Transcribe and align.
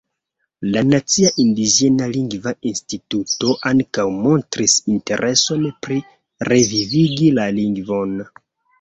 La 0.69 0.81
Nacia 0.85 1.29
Indiĝena 1.43 2.07
Lingva 2.13 2.55
Instituto 2.71 3.53
ankaŭ 3.75 4.07
montris 4.25 4.81
intereson 4.97 5.71
pri 5.87 6.03
revivigi 6.53 7.33
la 7.41 7.51
lingvon. 7.63 8.23